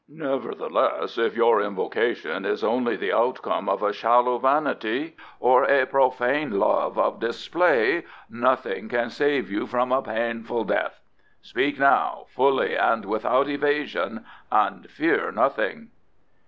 Nevertheless, 0.09 1.19
if 1.19 1.35
your 1.35 1.61
invocation 1.61 2.43
is 2.43 2.63
only 2.63 2.95
the 2.95 3.13
outcome 3.13 3.69
of 3.69 3.83
a 3.83 3.93
shallow 3.93 4.39
vanity 4.39 5.15
or 5.39 5.65
a 5.65 5.85
profane 5.85 6.57
love 6.57 6.97
of 6.97 7.19
display, 7.19 8.03
nothing 8.27 8.89
can 8.89 9.11
save 9.11 9.51
you 9.51 9.67
from 9.67 9.91
a 9.91 10.01
painful 10.01 10.63
death. 10.63 10.99
Speak 11.43 11.77
now, 11.79 12.25
fully 12.29 12.75
and 12.75 13.05
without 13.05 13.47
evasion, 13.47 14.25
and 14.51 14.89
fear 14.89 15.31
nothing." 15.31 15.91